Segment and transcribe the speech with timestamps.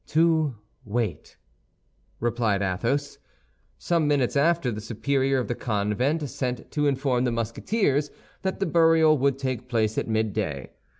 [0.07, 1.37] "To wait,"
[2.19, 3.19] replied Athos.
[3.77, 8.09] Some minutes after, the superior of the convent sent to inform the Musketeers
[8.41, 10.71] that the burial would take place at midday.